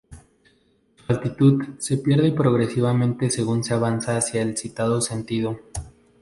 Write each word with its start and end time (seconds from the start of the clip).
Su 0.97 1.03
altitud 1.13 1.63
se 1.77 1.97
pierde 1.99 2.31
progresivamente 2.31 3.29
según 3.29 3.63
se 3.63 3.75
avanza 3.75 4.17
hacia 4.17 4.41
el 4.41 4.57
citado 4.57 4.99
sentido. 4.99 5.59